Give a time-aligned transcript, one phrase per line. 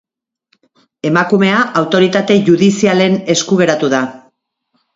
[1.09, 4.05] Emakumea autoritate judizialen esku geratu da.